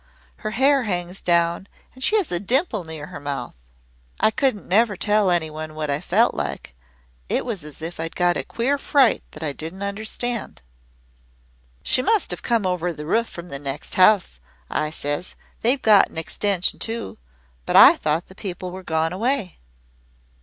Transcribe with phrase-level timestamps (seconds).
[0.37, 3.53] Her hair hangs down and she has a dimple near her mouth.'
[4.19, 6.73] "I couldn't never tell any one what I felt like.
[7.29, 10.63] It was as if I'd got a queer fright that I didn't understand.
[11.83, 14.39] "'She must have come over the roof from the next house,'
[14.71, 15.35] I says.
[15.61, 17.19] 'They've got an extension too
[17.67, 19.59] but I thought the people were gone away.'